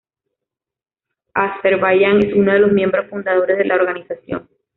Azerbaiyán 1.35 2.23
es 2.25 2.33
uno 2.33 2.53
de 2.53 2.57
los 2.61 2.71
miembros 2.71 3.07
fundadores 3.07 3.55
de 3.59 3.65
la 3.65 3.75
organización. 3.75 4.49